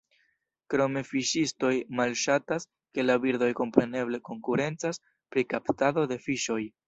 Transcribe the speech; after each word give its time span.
Krome 0.73 1.01
fiŝistoj 1.09 1.73
malŝatas, 1.99 2.65
ke 2.97 3.05
la 3.05 3.17
birdoj 3.27 3.51
kompreneble 3.61 4.21
konkurencas 4.31 5.01
pri 5.35 5.47
kaptado 5.53 6.07
de 6.13 6.19
fiŝoj. 6.27 6.61